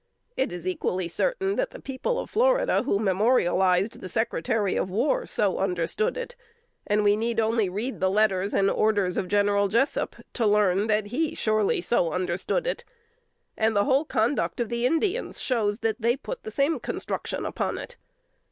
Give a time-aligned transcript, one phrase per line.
[0.35, 5.27] It is equally certain that the people of Florida who memorialized the Secretary of War
[5.27, 6.35] so understood it;
[6.87, 11.09] and we need only read the letters and orders of General Jessup to learn that
[11.09, 12.83] he surely so understood it:
[13.55, 17.77] and the whole conduct of the Indians shows that they put the same construction upon
[17.77, 17.95] it.